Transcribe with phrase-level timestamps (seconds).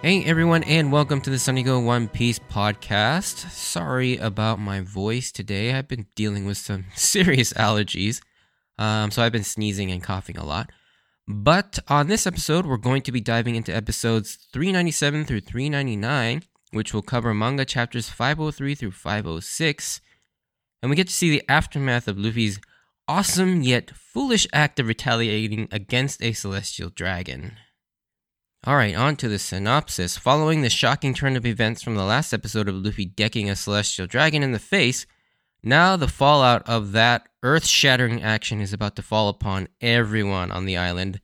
[0.00, 3.50] Hey everyone, and welcome to the Sunny Go One Piece podcast.
[3.50, 5.74] Sorry about my voice today.
[5.74, 8.22] I've been dealing with some serious allergies,
[8.78, 10.70] um, so I've been sneezing and coughing a lot.
[11.26, 16.94] But on this episode, we're going to be diving into episodes 397 through 399, which
[16.94, 20.00] will cover manga chapters 503 through 506.
[20.80, 22.60] And we get to see the aftermath of Luffy's
[23.08, 27.56] awesome yet foolish act of retaliating against a celestial dragon.
[28.68, 30.18] Alright, on to the synopsis.
[30.18, 34.06] Following the shocking turn of events from the last episode of Luffy decking a celestial
[34.06, 35.06] dragon in the face,
[35.62, 40.66] now the fallout of that earth shattering action is about to fall upon everyone on
[40.66, 41.18] the island.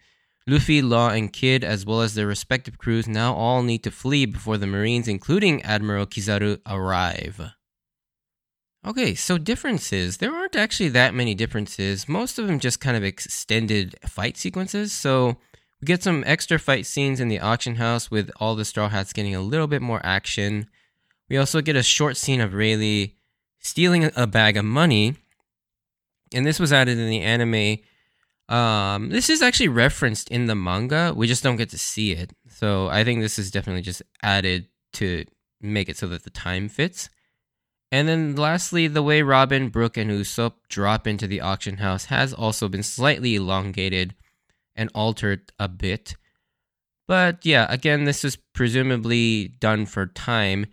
[0.47, 4.25] Luffy, Law, and Kid, as well as their respective crews, now all need to flee
[4.25, 7.51] before the Marines, including Admiral Kizaru, arrive.
[8.87, 10.17] Okay, so differences.
[10.17, 12.09] There aren't actually that many differences.
[12.09, 14.95] Most of them just kind of extended fight sequences.
[14.95, 15.37] So
[15.85, 19.13] we get some extra fight scenes in the auction house with all the Straw Hats
[19.13, 20.67] getting a little bit more action.
[21.29, 23.09] We also get a short scene of Rayleigh
[23.59, 25.17] stealing a bag of money.
[26.33, 27.81] And this was added in the anime.
[28.49, 31.12] Um, this is actually referenced in the manga.
[31.15, 32.33] We just don't get to see it.
[32.49, 35.27] So I think this is definitely just added to
[35.61, 37.11] make it so that the time fits.
[37.93, 42.33] And then lastly, the way Robin, Brook, and Usopp drop into the auction house has
[42.33, 44.15] also been slightly elongated
[44.77, 46.17] and altered a bit.
[47.06, 50.66] But yeah, again, this is presumably done for time.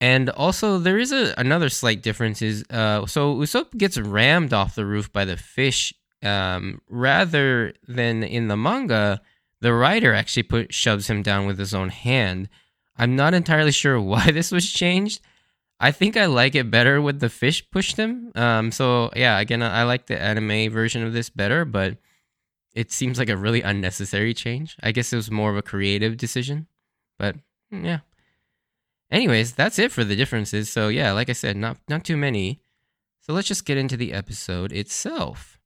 [0.00, 2.42] And also, there is a, another slight difference.
[2.42, 8.24] Is uh, so Usopp gets rammed off the roof by the fish, um, rather than
[8.24, 9.20] in the manga.
[9.60, 12.48] The writer actually put shoves him down with his own hand.
[12.96, 15.20] I'm not entirely sure why this was changed.
[15.78, 18.32] I think I like it better with the fish pushed him.
[18.34, 21.98] Um, so yeah, again, I like the anime version of this better, but
[22.74, 24.76] it seems like a really unnecessary change.
[24.82, 26.66] I guess it was more of a creative decision,
[27.18, 27.36] but
[27.72, 27.98] mm, yeah.
[29.10, 30.70] Anyways, that's it for the differences.
[30.70, 32.62] So yeah, like I said, not not too many.
[33.20, 35.58] So let's just get into the episode itself.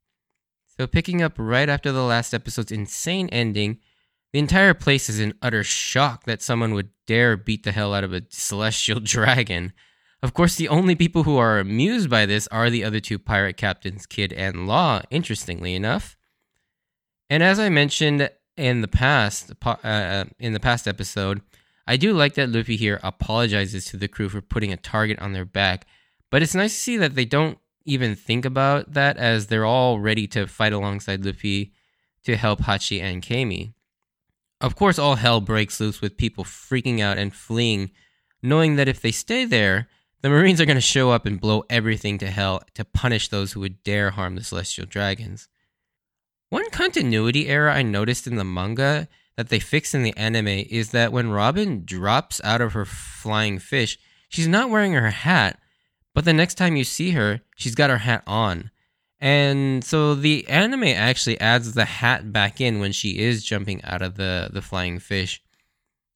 [0.77, 3.79] So picking up right after the last episode's insane ending,
[4.33, 8.05] the entire place is in utter shock that someone would dare beat the hell out
[8.05, 9.73] of a celestial dragon.
[10.23, 13.57] Of course, the only people who are amused by this are the other two pirate
[13.57, 16.16] captains, Kid and Law, interestingly enough.
[17.29, 21.43] And as I mentioned in the past, uh, uh, in the past episode,
[21.87, 25.33] I do like that Luffy here apologizes to the crew for putting a target on
[25.33, 25.87] their back,
[26.31, 30.01] but it's nice to see that they don't even think about that as they're all
[30.01, 31.73] ready to fight alongside Luffy
[32.25, 33.75] to help Hachi and Camie.
[34.61, 37.91] Of course, all hell breaks loose with people freaking out and fleeing,
[38.43, 39.89] knowing that if they stay there,
[40.23, 43.53] the Marines are going to show up and blow everything to hell to punish those
[43.53, 45.49] who would dare harm the Celestial Dragons.
[46.49, 50.91] One continuity error I noticed in the manga that they fixed in the anime is
[50.91, 53.99] that when Robin drops out of her flying fish,
[54.29, 55.59] she's not wearing her hat,
[56.15, 58.71] but the next time you see her, she's got her hat on.
[59.19, 64.03] And so the anime actually adds the hat back in when she is jumping out
[64.03, 65.43] of the, the flying fish,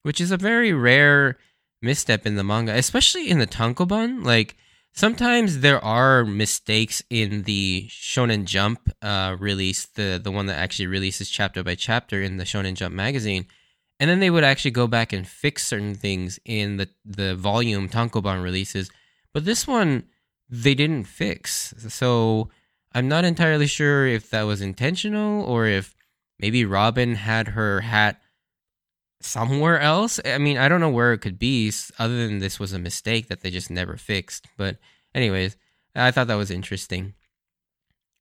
[0.02, 1.38] which is a very rare
[1.82, 4.24] misstep in the manga, especially in the tankobon.
[4.24, 4.56] Like,
[4.92, 10.86] sometimes there are mistakes in the Shonen Jump uh, release, the the one that actually
[10.86, 13.46] releases chapter by chapter in the Shonen Jump magazine,
[13.98, 17.88] and then they would actually go back and fix certain things in the the volume
[17.88, 18.90] tankobon releases.
[19.32, 20.04] But this one
[20.48, 22.50] they didn't fix, so
[22.92, 25.94] I'm not entirely sure if that was intentional or if
[26.40, 28.20] maybe Robin had her hat
[29.20, 30.20] somewhere else.
[30.25, 33.28] I mean, I don't know where it could be other than this was a mistake
[33.28, 34.47] that they just never fixed.
[34.56, 34.78] But,
[35.14, 35.56] anyways,
[35.94, 37.14] I thought that was interesting.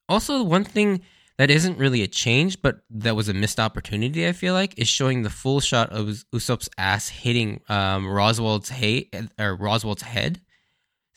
[0.07, 1.01] Also, one thing
[1.37, 4.89] that isn't really a change, but that was a missed opportunity, I feel like, is
[4.89, 10.41] showing the full shot of Usopp's ass hitting um, Roswald's, he- or Roswald's head.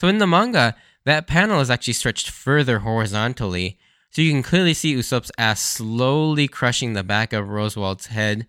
[0.00, 3.78] So in the manga, that panel is actually stretched further horizontally,
[4.10, 8.46] so you can clearly see Usopp's ass slowly crushing the back of Roswald's head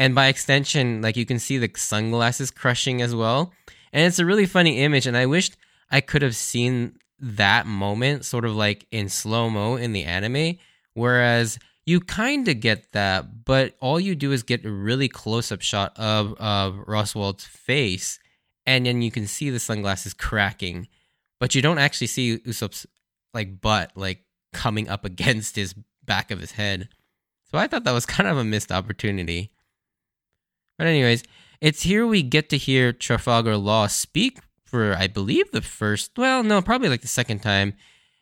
[0.00, 3.52] and by extension, like you can see the sunglasses crushing as well.
[3.92, 5.58] And it's a really funny image, and I wished
[5.90, 10.56] I could have seen that moment sort of like in slow mo in the anime,
[10.94, 15.52] whereas you kind of get that, but all you do is get a really close
[15.52, 18.18] up shot of of Roswald's face,
[18.64, 20.88] and then you can see the sunglasses cracking,
[21.38, 22.86] but you don't actually see Usopp's
[23.34, 24.24] like butt like
[24.54, 25.74] coming up against his
[26.06, 26.88] back of his head.
[27.50, 29.52] So I thought that was kind of a missed opportunity.
[30.80, 31.24] But anyways,
[31.60, 36.42] it's here we get to hear Trafalgar Law speak for I believe the first, well,
[36.42, 37.74] no, probably like the second time.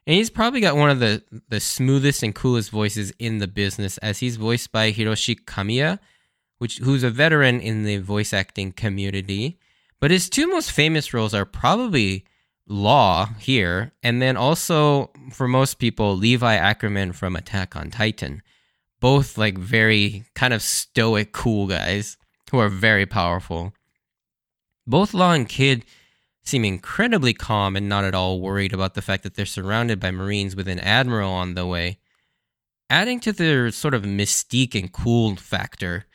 [0.08, 3.96] And he's probably got one of the the smoothest and coolest voices in the business
[3.99, 6.00] as he's voiced by Hiroshi Kamiya,
[6.58, 9.60] which who's a veteran in the voice acting community.
[10.00, 12.25] But his two most famous roles are probably
[12.66, 18.43] Law here, and then also for most people, Levi Ackerman from Attack on Titan.
[18.99, 22.18] Both like very kind of stoic, cool guys
[22.48, 23.72] who are very powerful.
[24.86, 25.84] Both Law and Kid
[26.42, 30.10] seem incredibly calm and not at all worried about the fact that they're surrounded by
[30.10, 31.98] Marines with an admiral on the way,
[32.88, 36.06] adding to their sort of mystique and cool factor.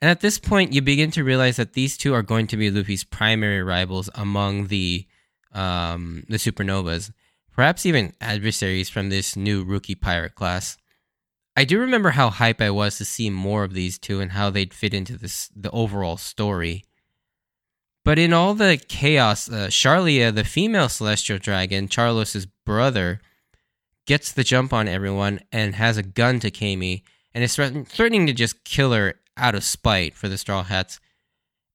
[0.00, 2.70] And at this point, you begin to realize that these two are going to be
[2.70, 5.06] Luffy's primary rivals among the
[5.52, 7.12] um, the supernovas,
[7.50, 10.76] perhaps even adversaries from this new rookie pirate class.
[11.56, 14.50] I do remember how hype I was to see more of these two and how
[14.50, 16.84] they'd fit into this the overall story.
[18.04, 23.20] But in all the chaos, uh, Charlia, the female celestial dragon, Charlos's brother,
[24.06, 27.02] gets the jump on everyone and has a gun to Camie
[27.34, 31.00] and is threatening to just kill her out of spite for the Straw Hats.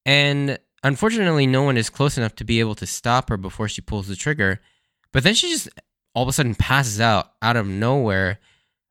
[0.06, 3.80] And unfortunately, no one is close enough to be able to stop her before she
[3.82, 4.60] pulls the trigger.
[5.12, 5.68] But then she just
[6.14, 8.38] all of a sudden passes out out of nowhere.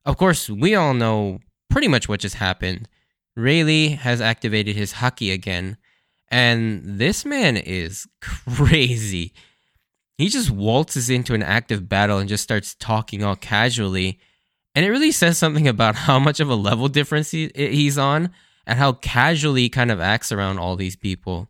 [0.06, 1.39] Of course, we all know
[1.69, 2.88] pretty much what just happened.
[3.36, 5.77] Rayleigh has activated his haki again
[6.31, 9.33] and this man is crazy.
[10.18, 14.19] He just waltzes into an active battle and just starts talking all casually.
[14.74, 18.31] And it really says something about how much of a level difference he, he's on
[18.65, 21.50] and how casually he kind of acts around all these people.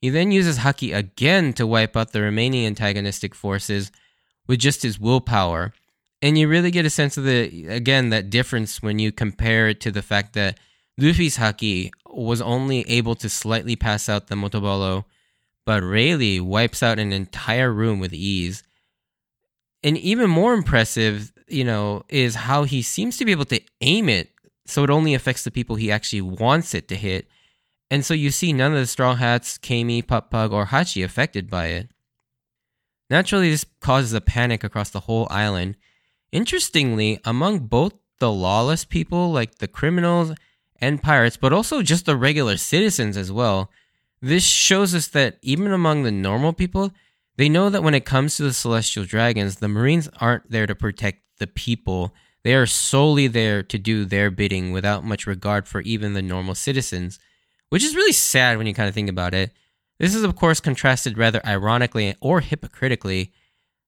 [0.00, 3.90] He then uses Haki again to wipe out the remaining antagonistic forces
[4.46, 5.72] with just his willpower.
[6.22, 9.80] And you really get a sense of the, again, that difference when you compare it
[9.82, 10.58] to the fact that
[10.98, 15.04] Luffy's Haki was only able to slightly pass out the Motobaro,
[15.66, 18.62] but Rayleigh wipes out an entire room with ease.
[19.82, 24.08] And even more impressive, you know, is how he seems to be able to aim
[24.08, 24.30] it
[24.64, 27.28] so it only affects the people he actually wants it to hit.
[27.90, 31.66] And so you see none of the Straw Hats, Camie, Pappag, or Hachi affected by
[31.66, 31.88] it.
[33.08, 35.76] Naturally, this causes a panic across the whole island.
[36.36, 40.34] Interestingly, among both the lawless people, like the criminals
[40.78, 43.70] and pirates, but also just the regular citizens as well.
[44.20, 46.92] This shows us that even among the normal people,
[47.38, 50.74] they know that when it comes to the celestial dragons, the Marines aren't there to
[50.74, 52.14] protect the people.
[52.44, 56.54] They are solely there to do their bidding without much regard for even the normal
[56.54, 57.18] citizens,
[57.70, 59.52] which is really sad when you kind of think about it.
[59.98, 63.32] This is, of course, contrasted rather ironically or hypocritically,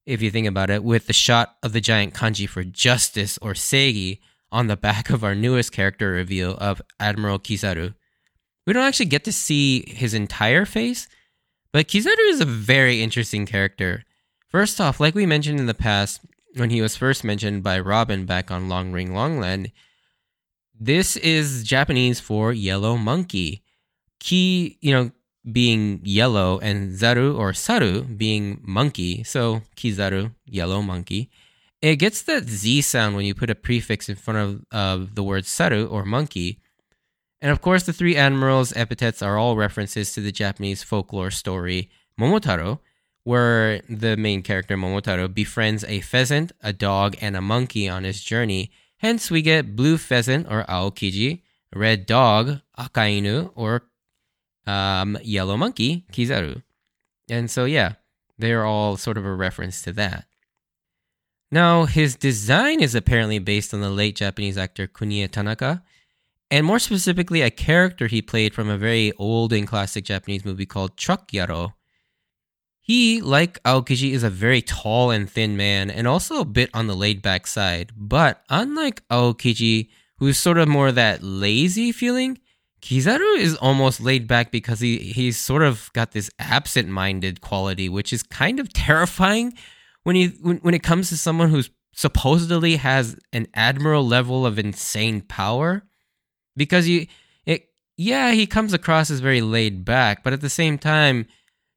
[0.08, 3.52] if you think about it, with the shot of the giant kanji for justice or
[3.52, 4.20] Seigi,
[4.50, 7.94] on the back of our newest character reveal of Admiral Kizaru.
[8.66, 11.06] We don't actually get to see his entire face,
[11.72, 14.04] but Kizaru is a very interesting character.
[14.48, 16.20] First off, like we mentioned in the past,
[16.54, 19.70] when he was first mentioned by Robin back on Long Ring Longland,
[20.78, 23.62] this is Japanese for yellow monkey.
[24.20, 25.10] Ki, you know,
[25.50, 31.30] being yellow and zaru or saru being monkey, so Kizaru, yellow monkey.
[31.80, 35.22] It gets that Z sound when you put a prefix in front of, of the
[35.22, 36.60] word saru or monkey.
[37.40, 41.88] And of course, the three admirals' epithets are all references to the Japanese folklore story
[42.18, 42.80] Momotaro,
[43.22, 48.22] where the main character Momotaro befriends a pheasant, a dog, and a monkey on his
[48.24, 48.72] journey.
[48.96, 53.84] Hence, we get blue pheasant or aokiji, red dog, akainu, or
[54.68, 56.62] um, yellow monkey, kizaru.
[57.30, 57.94] And so, yeah,
[58.38, 60.26] they're all sort of a reference to that.
[61.50, 65.82] Now, his design is apparently based on the late Japanese actor Kuniie Tanaka,
[66.50, 70.64] and more specifically, a character he played from a very old and classic Japanese movie
[70.64, 71.74] called Truck Yaro.
[72.80, 76.86] He, like Aokiji, is a very tall and thin man, and also a bit on
[76.86, 77.92] the laid back side.
[77.94, 82.38] But unlike Aokiji, who's sort of more that lazy feeling,
[82.80, 87.88] Kizaru is almost laid back because he he's sort of got this absent minded quality,
[87.88, 89.54] which is kind of terrifying
[90.04, 94.58] when you when, when it comes to someone who's supposedly has an admiral level of
[94.58, 95.82] insane power.
[96.56, 97.06] Because you
[97.46, 101.26] it yeah he comes across as very laid back but at the same time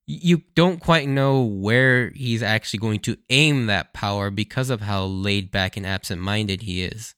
[0.07, 5.05] you don't quite know where he's actually going to aim that power because of how
[5.05, 7.15] laid back and absent minded he is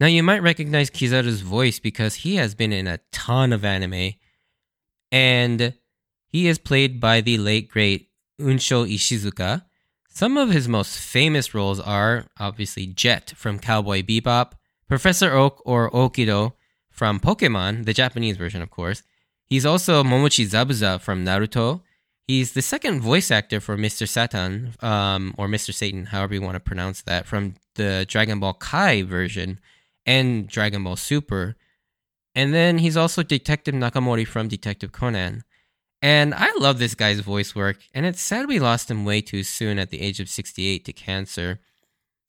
[0.00, 4.12] now you might recognize kizaru's voice because he has been in a ton of anime
[5.10, 5.74] and
[6.26, 9.62] he is played by the late great unsho ishizuka
[10.18, 14.54] some of his most famous roles are obviously Jet from Cowboy Bebop,
[14.88, 16.54] Professor Oak or Okido
[16.90, 19.04] from Pokemon, the Japanese version, of course.
[19.44, 21.82] He's also Momochi Zabuza from Naruto.
[22.26, 24.08] He's the second voice actor for Mr.
[24.08, 25.72] Satan, um, or Mr.
[25.72, 29.60] Satan, however you want to pronounce that, from the Dragon Ball Kai version
[30.08, 31.54] and Dragon Ball Super.
[32.34, 35.44] And then he's also Detective Nakamori from Detective Conan.
[36.00, 39.42] And I love this guy's voice work, and it's sad we lost him way too
[39.42, 41.60] soon at the age of 68 to cancer.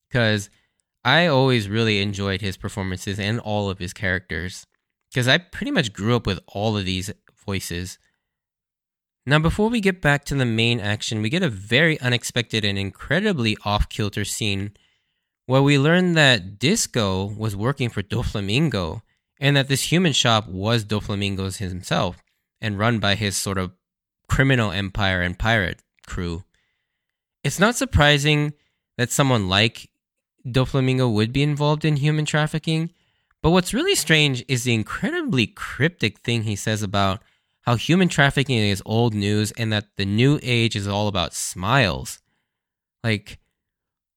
[0.10, 0.50] Because
[1.06, 4.66] I always really enjoyed his performances and all of his characters.
[5.10, 7.12] Because I pretty much grew up with all of these
[7.46, 7.98] voices.
[9.26, 12.78] Now, before we get back to the main action, we get a very unexpected and
[12.78, 14.74] incredibly off kilter scene
[15.50, 19.02] where we learned that Disco was working for Doflamingo
[19.40, 22.22] and that this human shop was Doflamingo's himself
[22.62, 23.72] and run by his sort of
[24.30, 26.44] criminal empire and pirate crew.
[27.44, 28.54] It's not surprising
[29.00, 29.90] that someone like
[30.46, 32.92] Doflamingo would be involved in human trafficking,
[33.42, 37.24] but what's really strange is the incredibly cryptic thing he says about
[37.62, 42.22] how human trafficking is old news and that the new age is all about smiles.
[43.04, 43.40] Like,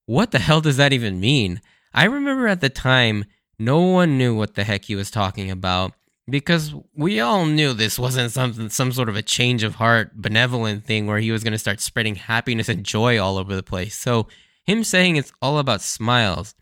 [0.06, 1.61] what the hell does that even mean?
[1.94, 3.25] I remember at the time,
[3.59, 5.92] no one knew what the heck he was talking about
[6.28, 10.85] because we all knew this wasn't something, some sort of a change of heart, benevolent
[10.85, 13.97] thing where he was going to start spreading happiness and joy all over the place.
[13.97, 14.28] So,
[14.64, 16.54] him saying it's all about smiles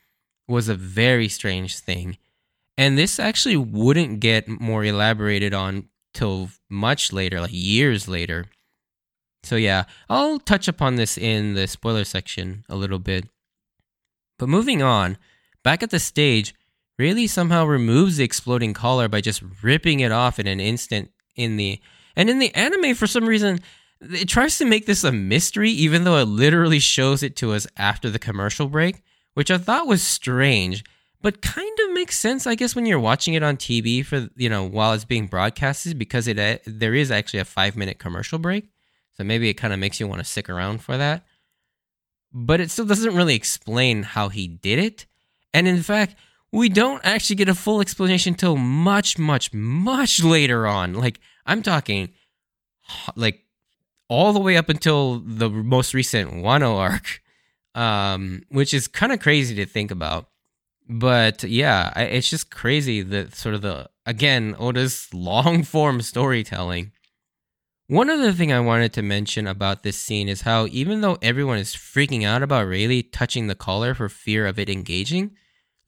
[0.49, 2.17] was a very strange thing.
[2.79, 8.47] And this actually wouldn't get more elaborated on till much later, like years later.
[9.43, 13.29] So yeah, I'll touch upon this in the spoiler section a little bit.
[14.39, 15.19] But moving on,
[15.63, 16.55] back at the stage,
[16.99, 21.57] Rayleigh somehow removes the exploding collar by just ripping it off in an instant in
[21.57, 21.81] the
[22.15, 23.61] and in the anime for some reason
[24.01, 27.67] it tries to make this a mystery even though it literally shows it to us
[27.77, 29.03] after the commercial break,
[29.35, 30.85] which I thought was strange
[31.23, 34.49] but kind of makes sense, I guess, when you're watching it on TV for you
[34.49, 38.69] know while it's being broadcasted because it there is actually a five minute commercial break,
[39.21, 41.27] so maybe it kind of makes you want to stick around for that.
[42.33, 45.05] But it still doesn't really explain how he did it,
[45.53, 46.15] and in fact,
[46.51, 50.95] we don't actually get a full explanation till much, much, much later on.
[50.95, 52.15] Like I'm talking,
[53.15, 53.45] like
[54.09, 57.21] all the way up until the most recent Wano arc,
[57.75, 60.31] um, which is kind of crazy to think about
[60.91, 66.91] but yeah, it's just crazy that sort of the again Oda's long form storytelling.
[67.91, 71.59] One other thing I wanted to mention about this scene is how even though everyone
[71.59, 75.33] is freaking out about Rayleigh touching the collar for fear of it engaging,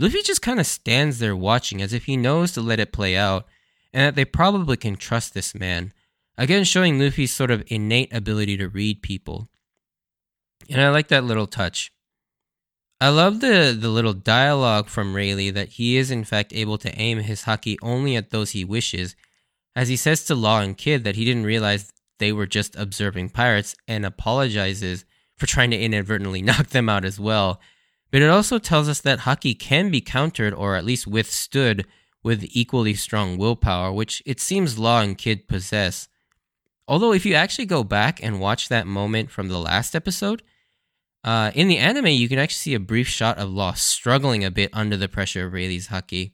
[0.00, 3.16] Luffy just kind of stands there watching as if he knows to let it play
[3.16, 3.46] out
[3.92, 5.92] and that they probably can trust this man.
[6.36, 9.48] Again, showing Luffy's sort of innate ability to read people.
[10.68, 11.92] And I like that little touch.
[13.00, 16.92] I love the the little dialogue from Rayleigh that he is in fact able to
[16.98, 19.14] aim his haki only at those he wishes,
[19.74, 23.30] as he says to Law and Kid that he didn't realize they were just observing
[23.30, 25.04] pirates and apologizes
[25.36, 27.60] for trying to inadvertently knock them out as well.
[28.10, 31.86] But it also tells us that haki can be countered or at least withstood
[32.22, 36.08] with equally strong willpower, which it seems Law and Kid possess.
[36.86, 40.42] Although, if you actually go back and watch that moment from the last episode,
[41.24, 44.50] uh, in the anime, you can actually see a brief shot of Law struggling a
[44.50, 46.32] bit under the pressure of Rayleigh's haki.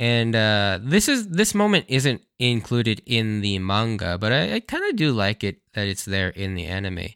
[0.00, 4.84] And uh, this is this moment isn't included in the manga, but I, I kind
[4.90, 7.08] of do like it that it's there in the anime.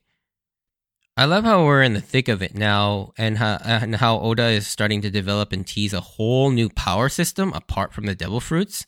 [1.17, 4.51] I love how we're in the thick of it now, and how, and how Oda
[4.51, 8.39] is starting to develop and tease a whole new power system apart from the Devil
[8.39, 8.87] Fruits.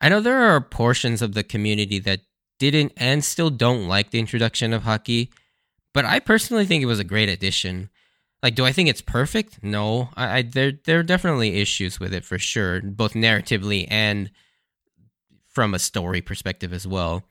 [0.00, 2.20] I know there are portions of the community that
[2.58, 5.28] didn't and still don't like the introduction of haki,
[5.92, 7.90] but I personally think it was a great addition.
[8.42, 9.62] Like, do I think it's perfect?
[9.62, 14.30] No, I, I there there are definitely issues with it for sure, both narratively and
[15.48, 17.24] from a story perspective as well.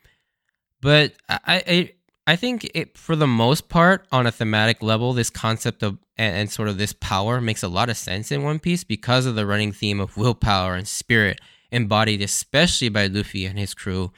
[0.82, 1.92] But I I,
[2.28, 6.36] I think it for the most part on a thematic level, this concept of and,
[6.36, 9.36] and sort of this power makes a lot of sense in One Piece because of
[9.36, 14.12] the running theme of willpower and spirit embodied especially by Luffy and his crew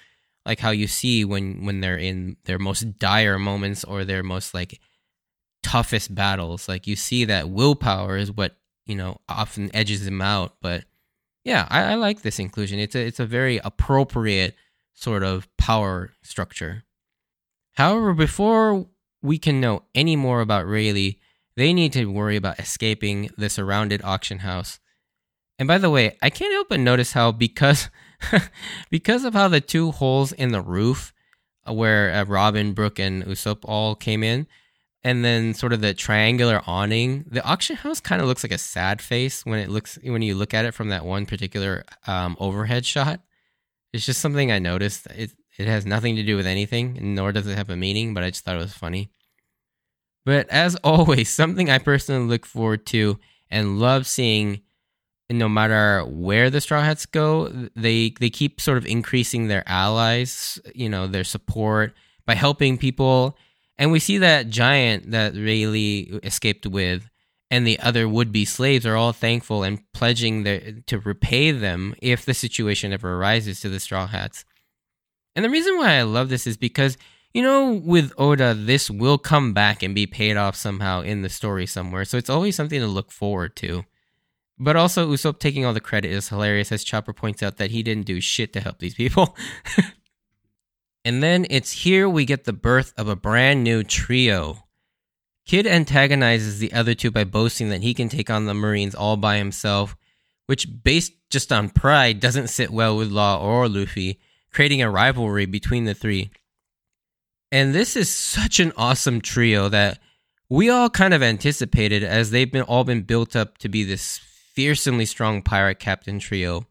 [0.45, 4.53] like how you see when when they're in their most dire moments or their most
[4.53, 4.79] like
[5.63, 6.67] toughest battles.
[6.67, 10.83] Like you see that willpower is what you know often edges them out but
[11.43, 12.79] yeah I, I like this inclusion.
[12.79, 14.55] It's a it's a very appropriate
[14.93, 16.83] sort of power structure.
[17.73, 18.87] However before
[19.21, 21.15] we can know any more about Rayleigh
[21.55, 24.79] they need to worry about escaping the surrounded auction house.
[25.59, 27.89] And by the way I can't help but notice how because
[28.89, 31.13] because of how the two holes in the roof
[31.67, 34.47] uh, where uh, Robin, Brook, and Usopp all came in,
[35.03, 38.57] and then sort of the triangular awning, the auction house kind of looks like a
[38.57, 42.37] sad face when it looks when you look at it from that one particular um,
[42.39, 43.21] overhead shot.
[43.93, 45.07] It's just something I noticed.
[45.07, 48.23] It it has nothing to do with anything, nor does it have a meaning, but
[48.23, 49.09] I just thought it was funny.
[50.25, 54.61] But as always, something I personally look forward to and love seeing
[55.29, 60.59] no matter where the Straw Hats go, they they keep sort of increasing their allies,
[60.75, 61.93] you know, their support
[62.25, 63.37] by helping people.
[63.81, 67.09] And we see that giant that Rayleigh escaped with
[67.49, 72.23] and the other would-be slaves are all thankful and pledging their, to repay them if
[72.23, 74.45] the situation ever arises to the Straw Hats.
[75.35, 76.95] And the reason why I love this is because
[77.33, 81.29] you know, with Oda, this will come back and be paid off somehow in the
[81.29, 82.05] story somewhere.
[82.05, 83.85] So it's always something to look forward to.
[84.59, 87.81] But also, Usopp taking all the credit is hilarious as Chopper points out that he
[87.81, 89.35] didn't do shit to help these people.
[91.03, 94.63] and then it's here we get the birth of a brand new trio.
[95.45, 99.17] Kid antagonizes the other two by boasting that he can take on the Marines all
[99.17, 99.95] by himself,
[100.45, 104.19] which, based just on pride, doesn't sit well with Law or Luffy,
[104.51, 106.31] creating a rivalry between the three.
[107.51, 109.99] And this is such an awesome trio that
[110.49, 114.19] we all kind of anticipated as they've been all been built up to be this
[114.53, 116.65] fearsomely strong pirate captain trio.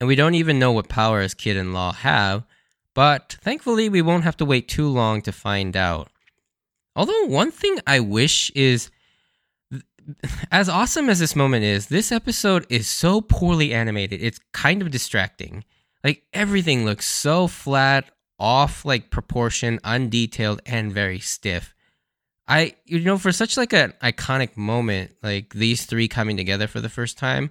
[0.00, 2.44] And we don't even know what powers Kid and Law have,
[2.94, 6.08] but thankfully we won't have to wait too long to find out.
[6.96, 8.90] Although, one thing I wish is
[10.52, 14.90] as awesome as this moment is, this episode is so poorly animated, it's kind of
[14.90, 15.64] distracting.
[16.04, 21.74] Like everything looks so flat, off like proportion, undetailed, and very stiff.
[22.46, 26.80] I you know for such like an iconic moment like these three coming together for
[26.80, 27.50] the first time,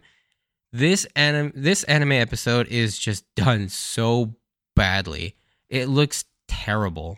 [0.72, 4.36] this anim this anime episode is just done so
[4.76, 5.36] badly.
[5.70, 7.18] It looks terrible.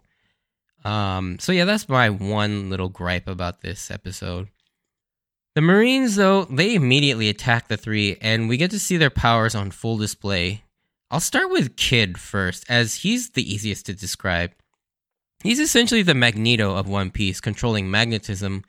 [0.84, 4.50] Um so yeah, that's my one little gripe about this episode.
[5.56, 9.56] The Marines though, they immediately attack the three and we get to see their powers
[9.56, 10.64] on full display.
[11.12, 14.52] I'll start with Kid first as he's the easiest to describe.
[15.44, 18.64] He's essentially the Magneto of One Piece, controlling magnetism,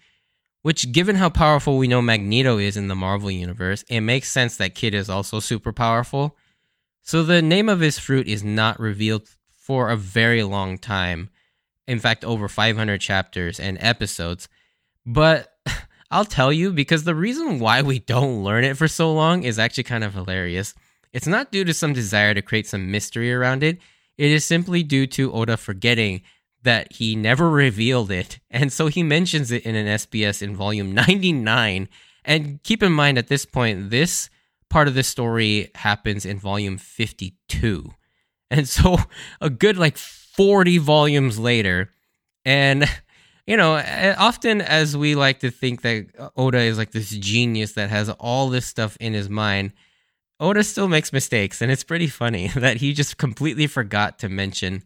[0.61, 4.57] which, given how powerful we know Magneto is in the Marvel Universe, it makes sense
[4.59, 6.37] that Kid is also super powerful.
[7.07, 11.31] So the name of his fruit is not revealed for a very long time.
[11.87, 14.49] In fact, over 500 chapters and episodes.
[15.07, 15.57] But
[16.11, 19.57] I'll tell you because the reason why we don't learn it for so long is
[19.57, 20.75] actually kind of hilarious.
[21.13, 23.79] It's not due to some desire to create some mystery around it.
[24.19, 26.23] It is simply due to Oda forgetting
[26.65, 28.41] that he never revealed it.
[28.51, 31.89] And so he mentions it in an SBS in volume 99.
[32.25, 34.29] And keep in mind at this point, this
[34.69, 37.93] part of this story happens in volume 52.
[38.51, 38.99] And so
[39.41, 41.91] a good like 40 volumes later.
[42.45, 42.85] And,
[43.47, 43.77] you know,
[44.19, 48.49] often as we like to think that Oda is like this genius that has all
[48.49, 49.73] this stuff in his mind,
[50.39, 51.63] Oda still makes mistakes.
[51.63, 54.83] And it's pretty funny that he just completely forgot to mention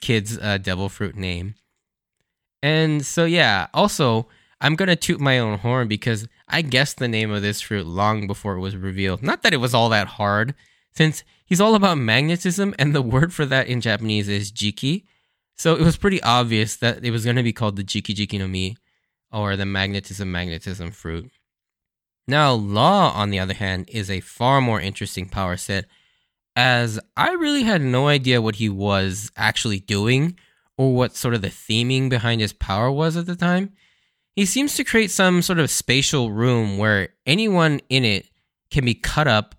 [0.00, 1.54] kid's uh, devil fruit name.
[2.62, 4.28] And so, yeah, also,
[4.60, 8.26] I'm to toot my own horn because I guessed the name of this fruit long
[8.26, 9.22] before it was revealed.
[9.22, 10.54] Not that it was all that hard,
[10.92, 15.04] since he's all about magnetism, and the word for that in Japanese is jiki.
[15.56, 18.48] So it was pretty obvious that it was to be called the Jiki Jiki no
[18.48, 18.76] Mi,
[19.30, 21.30] or the magnetism magnetism fruit.
[22.26, 25.86] Now, Law, on the other hand, is a far more interesting power set
[26.56, 30.38] as I really had no idea what he was actually doing
[30.76, 33.72] or what sort of the theming behind his power was at the time.
[34.40, 38.26] He seems to create some sort of spatial room where anyone in it
[38.70, 39.54] can be cut up,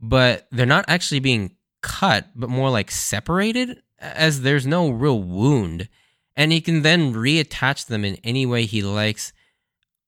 [0.00, 5.88] but they're not actually being cut, but more like separated, as there's no real wound.
[6.36, 9.32] And he can then reattach them in any way he likes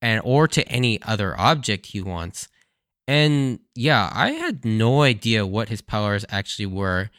[0.01, 2.47] and or to any other object he wants.
[3.09, 7.11] And yeah, I had no idea what his powers actually were.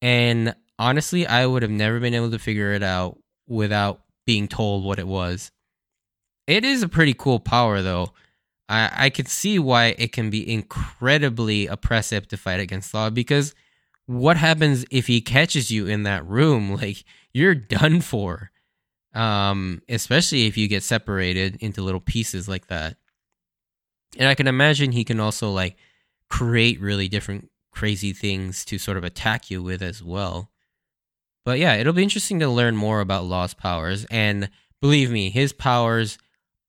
[0.00, 4.84] And honestly, I would have never been able to figure it out without being told
[4.84, 5.50] what it was.
[6.46, 8.12] It is a pretty cool power, though.
[8.68, 13.54] I, I could see why it can be incredibly oppressive to fight against Law because
[14.06, 16.76] what happens if he catches you in that room?
[16.80, 18.50] Like, you're done for.
[19.14, 22.96] Um, especially if you get separated into little pieces like that.
[24.18, 25.76] And I can imagine he can also like
[26.28, 30.50] create really different crazy things to sort of attack you with as well.
[31.44, 34.04] But yeah, it'll be interesting to learn more about Law's powers.
[34.10, 36.18] And believe me, his powers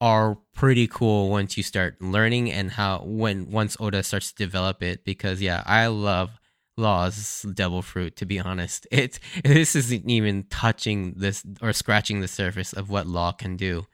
[0.06, 4.84] are pretty cool once you start learning and how when once Oda starts to develop
[4.84, 5.04] it.
[5.04, 6.40] Because yeah, I love
[6.78, 8.16] Law's devil fruit.
[8.18, 13.08] To be honest, it this isn't even touching this or scratching the surface of what
[13.08, 13.88] Law can do.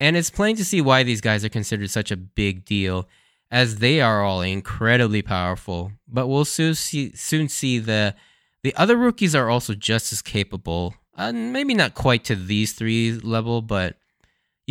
[0.00, 3.08] And it's plain to see why these guys are considered such a big deal,
[3.52, 5.92] as they are all incredibly powerful.
[6.08, 8.16] But we'll soon see, soon see the
[8.64, 10.96] the other rookies are also just as capable.
[11.16, 13.99] Uh, maybe not quite to these three level, but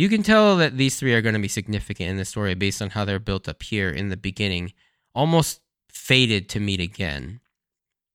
[0.00, 2.80] you can tell that these three are going to be significant in the story based
[2.80, 4.72] on how they're built up here in the beginning.
[5.14, 5.60] almost
[5.90, 7.40] fated to meet again.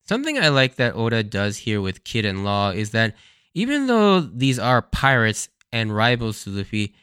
[0.08, 3.14] Something I like that Oda does here with Kid and Law is that
[3.54, 6.96] even though these are pirates and rivals to Luffy,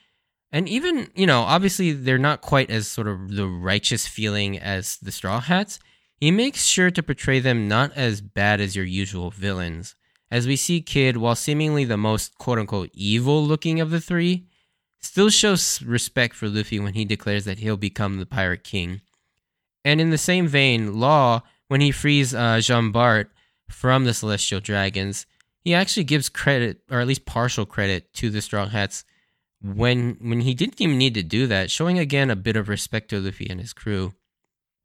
[0.51, 4.97] and even, you know, obviously they're not quite as sort of the righteous feeling as
[4.97, 5.79] the Straw Hats,
[6.17, 9.95] he makes sure to portray them not as bad as your usual villains.
[10.29, 14.49] As we see Kid, while seemingly the most quote unquote evil looking of the three,
[15.03, 19.01] still shows respect for Luffy when he declares that he'll become the Pirate King.
[19.85, 23.31] And in the same vein, Law, when he frees uh, Jean Bart
[23.69, 25.27] from the Celestial Dragons,
[25.61, 29.05] he actually gives credit, or at least partial credit, to the Straw Hats
[29.63, 33.11] when when he didn't even need to do that, showing again a bit of respect
[33.11, 34.15] to Luffy and his crew.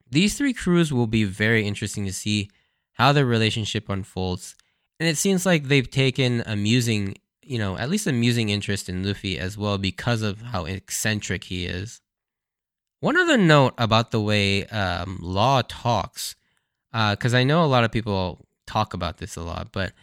[0.09, 2.49] These three crews will be very interesting to see
[2.93, 4.55] how their relationship unfolds,
[4.99, 7.15] and it seems like they've taken amusing,
[7.47, 11.65] you know, at least amusing interest in Luffy as well because of how eccentric he
[11.65, 12.01] is.
[12.99, 16.35] One other note about the way um, Law talks,
[16.91, 19.93] because uh, I know a lot of people talk about this a lot, but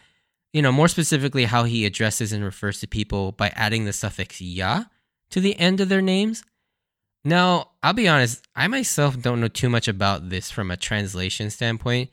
[0.53, 4.39] you know, more specifically, how he addresses and refers to people by adding the suffix
[4.39, 4.85] ya
[5.29, 6.43] to the end of their names.
[7.25, 11.49] Now, I'll be honest, I myself don't know too much about this from a translation
[11.49, 12.09] standpoint,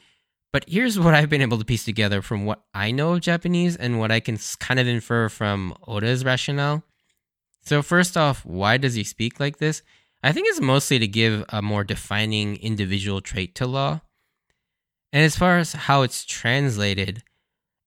[0.52, 3.74] but here's what I've been able to piece together from what I know of Japanese
[3.74, 6.84] and what I can kind of infer from Oda's rationale.
[7.62, 9.82] So, first off, why does he speak like this?
[10.22, 14.02] I think it's mostly to give a more defining individual trait to law.
[15.12, 17.22] And as far as how it's translated,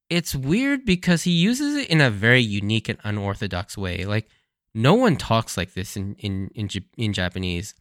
[0.09, 4.05] it's weird because he uses it in a very unique and unorthodox way.
[4.05, 4.29] Like
[4.73, 7.73] no one talks like this in in in, in Japanese.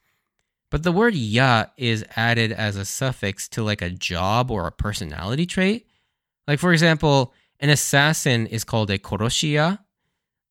[0.74, 4.72] But the word ya is added as a suffix to like a job or a
[4.72, 5.86] personality trait.
[6.48, 9.78] Like for example, an assassin is called a koroshiya,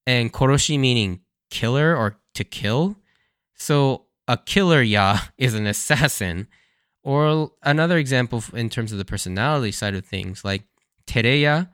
[0.07, 2.95] and koroshi meaning killer or to kill.
[3.55, 6.47] So a killer ya is an assassin.
[7.03, 10.63] Or another example in terms of the personality side of things, like
[11.05, 11.67] tereya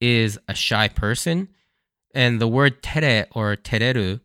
[0.00, 1.48] is a shy person,
[2.14, 4.20] and the word tere or tereru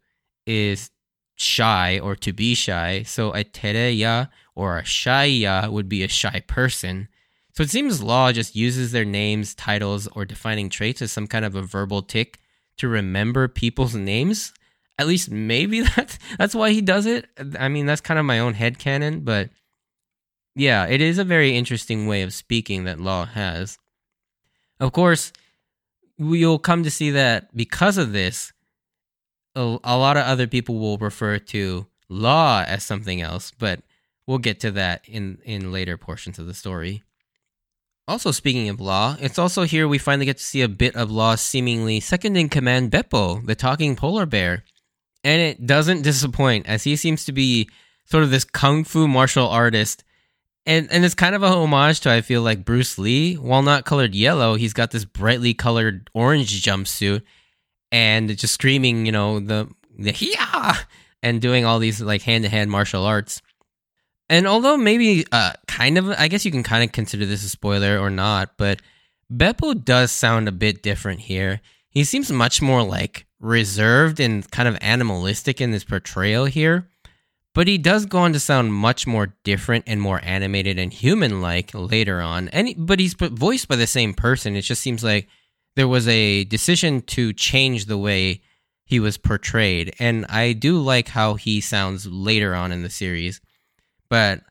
[0.46, 0.92] is
[1.36, 3.04] shy or to be shy.
[3.04, 7.08] So a tereya or a shaya would be a shy person.
[7.54, 11.44] So it seems Law just uses their names, titles, or defining traits as some kind
[11.44, 12.40] of a verbal tick
[12.78, 14.54] to remember people's names.
[14.98, 17.28] At least maybe that's that's why he does it.
[17.60, 19.50] I mean, that's kind of my own head canon, but
[20.56, 23.78] yeah, it is a very interesting way of speaking that Law has.
[24.80, 25.32] Of course,
[26.18, 28.52] you'll come to see that because of this,
[29.56, 33.82] a, a lot of other people will refer to law as something else, but
[34.28, 37.04] we'll get to that in, in later portions of the story.
[38.08, 41.12] Also, speaking of law, it's also here we finally get to see a bit of
[41.12, 44.64] Law's seemingly second in command Beppo, the talking polar bear.
[45.24, 47.70] And it doesn't disappoint, as he seems to be
[48.06, 50.04] sort of this kung fu martial artist
[50.66, 53.36] and and it's kind of a homage to I feel like Bruce Lee.
[53.36, 57.24] While not colored yellow, he's got this brightly colored orange jumpsuit,
[57.92, 60.78] and just screaming, you know, the the yeah,
[61.22, 63.42] and doing all these like hand to hand martial arts.
[64.30, 67.50] And although maybe uh kind of, I guess you can kind of consider this a
[67.50, 68.82] spoiler or not, but
[69.32, 71.62] Beppo does sound a bit different here.
[71.90, 76.88] He seems much more like reserved and kind of animalistic in his portrayal here.
[77.54, 81.42] But he does go on to sound much more different and more animated and human
[81.42, 82.48] like later on.
[82.50, 84.56] And but he's voiced by the same person.
[84.56, 85.28] It just seems like
[85.76, 88.42] there was a decision to change the way
[88.86, 89.96] he was portrayed.
[90.00, 93.40] And I do like how he sounds later on in the series.
[94.10, 94.42] But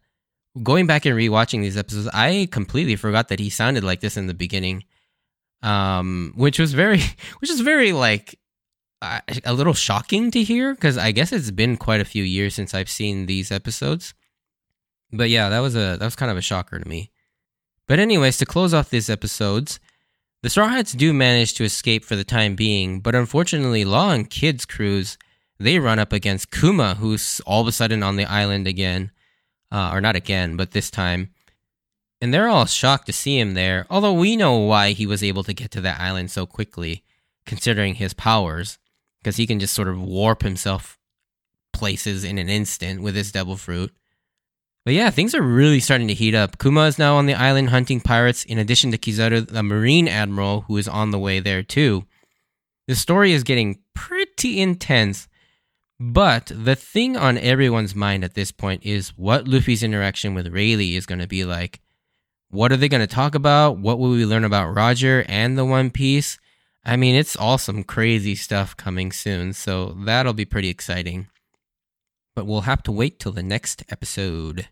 [0.62, 4.26] going back and rewatching these episodes, I completely forgot that he sounded like this in
[4.26, 4.84] the beginning.
[5.62, 7.00] Um, which was very,
[7.40, 8.38] which is very like
[9.02, 12.74] a little shocking to hear because I guess it's been quite a few years since
[12.74, 14.14] I've seen these episodes.
[15.12, 17.10] But yeah, that was a that was kind of a shocker to me.
[17.86, 19.80] But anyways, to close off these episodes,
[20.42, 24.28] the Straw Hats do manage to escape for the time being, but unfortunately, Law and
[24.28, 25.18] Kid's crews
[25.58, 29.10] they run up against Kuma, who's all of a sudden on the island again,
[29.70, 31.30] uh, or not again, but this time.
[32.22, 35.44] And they're all shocked to see him there, although we know why he was able
[35.44, 37.04] to get to that island so quickly,
[37.44, 38.78] considering his powers
[39.20, 40.98] because he can just sort of warp himself
[41.72, 43.92] places in an instant with his devil fruit.
[44.84, 46.58] But yeah, things are really starting to heat up.
[46.58, 50.62] Kuma is now on the island hunting pirates, in addition to Kizaru, the Marine Admiral,
[50.62, 52.06] who is on the way there too.
[52.88, 55.28] The story is getting pretty intense,
[56.00, 60.96] but the thing on everyone's mind at this point is what Luffy's interaction with Rayleigh
[60.96, 61.80] is going to be like.
[62.48, 63.78] What are they going to talk about?
[63.78, 66.38] What will we learn about Roger and the One Piece?
[66.84, 71.28] I mean, it's all some crazy stuff coming soon, so that'll be pretty exciting.
[72.40, 74.66] But we'll have to wait till the next episode.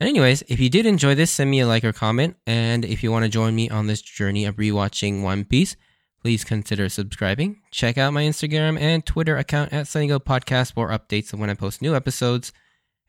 [0.00, 2.36] And anyways, if you did enjoy this, send me a like or comment.
[2.46, 5.76] And if you want to join me on this journey of rewatching One Piece,
[6.22, 7.60] please consider subscribing.
[7.70, 11.54] Check out my Instagram and Twitter account at Sunnygo Podcast for updates of when I
[11.54, 12.54] post new episodes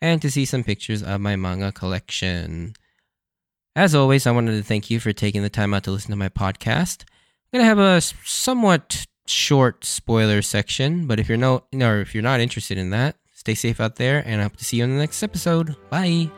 [0.01, 2.73] and to see some pictures of my manga collection.
[3.77, 6.17] As always, I wanted to thank you for taking the time out to listen to
[6.17, 7.03] my podcast.
[7.53, 12.21] I'm gonna have a somewhat short spoiler section, but if you're no, or if you're
[12.21, 13.15] not interested in that,
[13.55, 15.75] stay safe out there, and I hope to see you in the next episode.
[15.89, 16.29] Bye.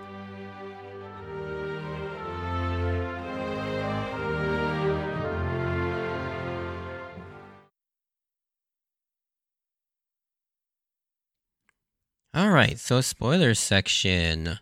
[12.33, 14.59] All right, so spoiler section.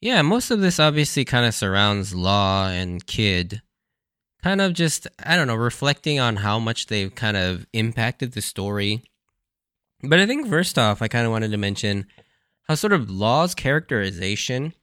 [0.00, 3.62] Yeah, most of this obviously kind of surrounds Law and Kid.
[4.44, 8.42] Kind of just, I don't know, reflecting on how much they've kind of impacted the
[8.42, 9.02] story.
[10.02, 12.06] But I think first off, I kind of wanted to mention
[12.68, 14.74] how sort of Law's characterization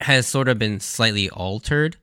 [0.00, 1.96] has sort of been slightly altered.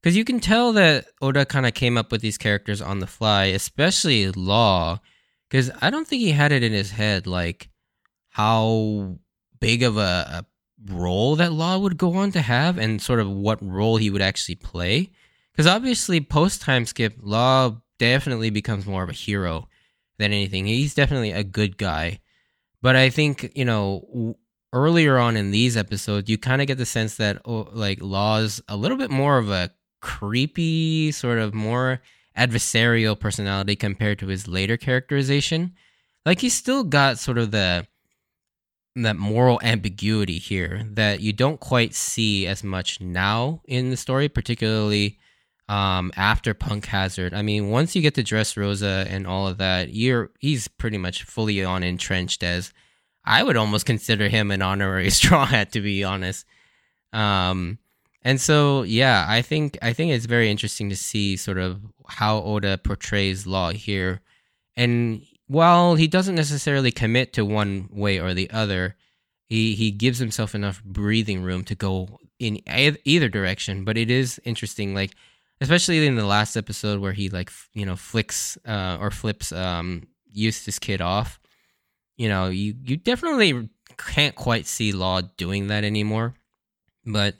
[0.00, 3.06] Because you can tell that Oda kind of came up with these characters on the
[3.06, 5.00] fly, especially Law.
[5.48, 7.68] Because I don't think he had it in his head, like,
[8.28, 9.18] how
[9.60, 10.46] big of a, a
[10.92, 14.22] role that Law would go on to have and sort of what role he would
[14.22, 15.10] actually play.
[15.52, 19.68] Because obviously, post time skip, Law definitely becomes more of a hero
[20.18, 20.66] than anything.
[20.66, 22.20] He's definitely a good guy.
[22.82, 24.36] But I think, you know,
[24.72, 28.60] earlier on in these episodes, you kind of get the sense that, oh, like, Law's
[28.68, 32.00] a little bit more of a creepy, sort of more
[32.36, 35.74] adversarial personality compared to his later characterization.
[36.24, 37.86] Like, he's still got sort of the
[38.94, 44.26] that moral ambiguity here that you don't quite see as much now in the story,
[44.28, 45.18] particularly
[45.68, 47.34] um, after Punk Hazard.
[47.34, 50.98] I mean, once you get to Dress Rosa and all of that, you're he's pretty
[50.98, 52.72] much fully on entrenched as
[53.24, 56.46] I would almost consider him an honorary straw hat to be honest.
[57.12, 57.78] Um,
[58.22, 62.42] and so yeah, I think I think it's very interesting to see sort of how
[62.42, 64.20] Oda portrays Law here.
[64.76, 68.96] And while he doesn't necessarily commit to one way or the other,
[69.46, 73.84] he he gives himself enough breathing room to go in either direction.
[73.84, 75.12] But it is interesting, like
[75.60, 80.06] especially in the last episode where he like you know flicks uh, or flips um
[80.36, 81.40] Eustass Kid off.
[82.16, 86.34] You know, you you definitely can't quite see Law doing that anymore.
[87.04, 87.36] But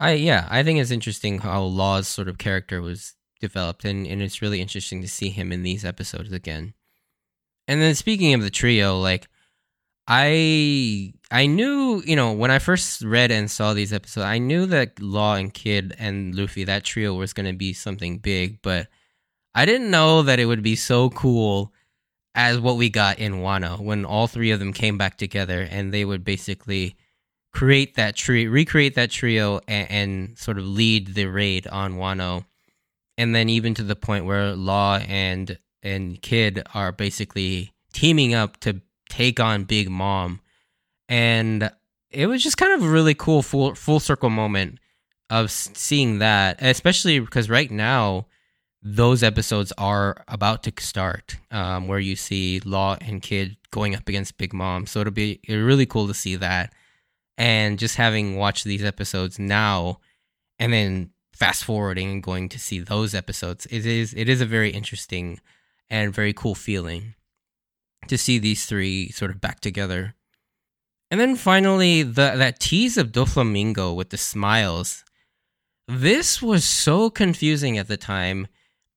[0.00, 4.22] I yeah, I think it's interesting how Law's sort of character was developed, and and
[4.22, 6.74] it's really interesting to see him in these episodes again.
[7.66, 9.26] And then speaking of the trio, like
[10.06, 14.66] I I knew, you know, when I first read and saw these episodes, I knew
[14.66, 18.86] that Law and Kid and Luffy, that trio was going to be something big, but
[19.52, 21.72] I didn't know that it would be so cool
[22.36, 25.92] as what we got in Wano when all three of them came back together and
[25.92, 26.94] they would basically
[27.52, 32.44] create that tree, recreate that trio and, and sort of lead the raid on Wano.
[33.18, 38.60] And then even to the point where Law and and Kid are basically teaming up
[38.60, 40.40] to take on Big Mom,
[41.08, 41.70] and
[42.10, 44.78] it was just kind of a really cool full full circle moment
[45.30, 48.26] of seeing that, especially because right now
[48.82, 54.08] those episodes are about to start, um, where you see Law and Kid going up
[54.08, 54.86] against Big Mom.
[54.86, 56.72] So it'll be really cool to see that,
[57.36, 60.00] and just having watched these episodes now,
[60.58, 64.46] and then fast forwarding and going to see those episodes, it is it is a
[64.46, 65.40] very interesting
[65.90, 67.14] and very cool feeling
[68.06, 70.14] to see these three sort of back together.
[71.10, 75.04] And then finally, the that tease of Doflamingo with the smiles.
[75.86, 78.48] This was so confusing at the time,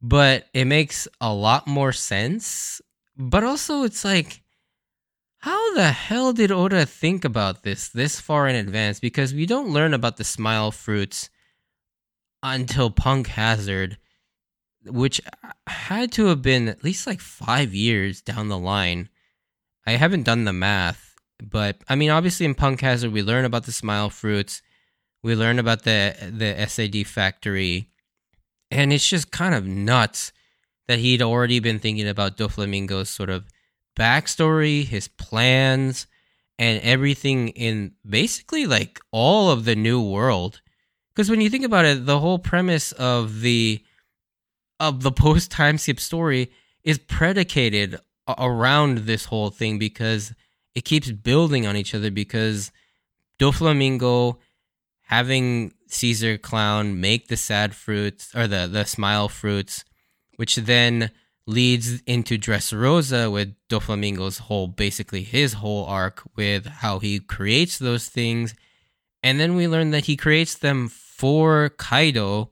[0.01, 2.81] but it makes a lot more sense.
[3.17, 4.41] But also, it's like,
[5.39, 8.99] how the hell did Oda think about this this far in advance?
[8.99, 11.29] Because we don't learn about the smile fruits
[12.41, 13.97] until Punk Hazard
[14.89, 15.21] which
[15.67, 19.09] had to have been at least like five years down the line.
[19.85, 21.06] I haven't done the math,
[21.43, 24.61] but I mean, obviously in Punk Hazard, we learn about the smile fruits,
[25.23, 27.89] we learn about the the SAD factory,
[28.71, 30.31] and it's just kind of nuts
[30.87, 33.45] that he'd already been thinking about Doflamingo's sort of
[33.97, 36.07] backstory, his plans,
[36.57, 40.61] and everything in basically like all of the new world.
[41.09, 43.83] Because when you think about it, the whole premise of the
[44.79, 46.51] of the post time skip story
[46.83, 47.99] is predicated
[48.37, 50.33] around this whole thing because
[50.77, 52.71] it keeps building on each other because
[53.39, 54.37] Doflamingo
[55.05, 59.83] having Caesar Clown make the sad fruits or the the smile fruits,
[60.37, 61.11] which then
[61.47, 68.07] leads into Dressrosa with Doflamingo's whole basically his whole arc with how he creates those
[68.07, 68.53] things
[69.23, 72.51] And then we learn that he creates them for Kaido,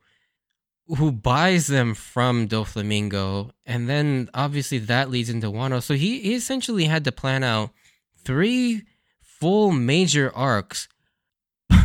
[0.97, 3.51] who buys them from Doflamingo.
[3.65, 5.81] And then obviously that leads into Wano.
[5.81, 7.71] So he, he essentially had to plan out
[8.25, 8.83] three
[9.21, 10.87] full major arcs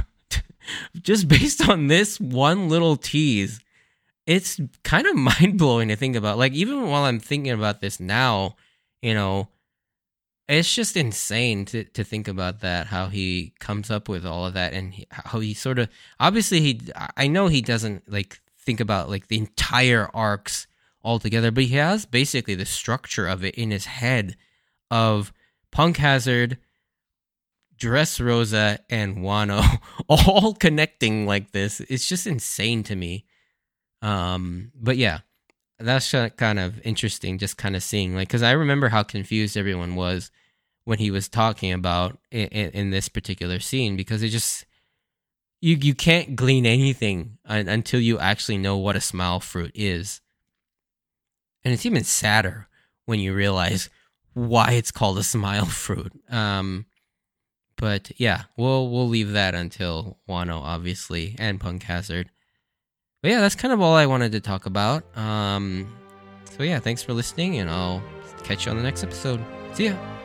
[1.02, 3.60] just based on this one little tease.
[4.26, 6.38] It's kind of mind blowing to think about.
[6.38, 8.56] Like, even while I'm thinking about this now,
[9.02, 9.48] you know,
[10.50, 14.54] it's just insane to, to think about that how he comes up with all of
[14.54, 16.80] that and he, how he sort of obviously he
[17.16, 20.66] i know he doesn't like think about like the entire arcs
[21.04, 24.36] altogether but he has basically the structure of it in his head
[24.90, 25.32] of
[25.70, 26.58] punk hazard
[27.78, 31.80] Dressrosa, and wano all connecting like this.
[31.80, 33.24] It's just insane to me.
[34.02, 35.20] Um but yeah
[35.78, 39.94] that's kind of interesting just kind of seeing like because i remember how confused everyone
[39.94, 40.30] was
[40.84, 44.66] when he was talking about in, in, this particular scene because it just
[45.60, 50.20] you you can't glean anything until you actually know what a smile fruit is.
[51.62, 52.68] And it's even sadder
[53.04, 53.90] when you realize
[54.34, 56.12] why it's called a smile fruit.
[56.30, 56.86] Um
[57.76, 62.30] but yeah we'll we'll leave that until wano obviously and punk hazard.
[63.22, 65.04] But yeah that's kind of all i wanted to talk about.
[65.16, 65.92] Um
[66.56, 68.02] so yeah thanks for listening and i'll
[68.44, 69.44] catch you on the next episode.
[69.74, 70.19] See ya